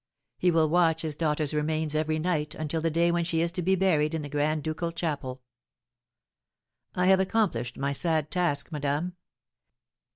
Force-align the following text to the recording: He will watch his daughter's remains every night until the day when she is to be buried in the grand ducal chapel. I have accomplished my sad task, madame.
He 0.39 0.49
will 0.49 0.67
watch 0.67 1.03
his 1.03 1.15
daughter's 1.15 1.53
remains 1.53 1.93
every 1.93 2.17
night 2.17 2.55
until 2.55 2.81
the 2.81 2.89
day 2.89 3.11
when 3.11 3.23
she 3.23 3.39
is 3.39 3.51
to 3.51 3.61
be 3.61 3.75
buried 3.75 4.15
in 4.15 4.23
the 4.23 4.29
grand 4.29 4.63
ducal 4.63 4.91
chapel. 4.91 5.43
I 6.95 7.05
have 7.05 7.19
accomplished 7.19 7.77
my 7.77 7.91
sad 7.91 8.31
task, 8.31 8.71
madame. 8.71 9.13